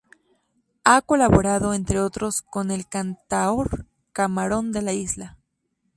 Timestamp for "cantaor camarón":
2.87-4.71